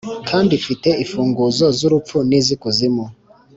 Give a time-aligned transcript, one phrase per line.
[0.29, 3.05] kandi mfite imfunguzo z’urupfu n’iz’ikuzimu.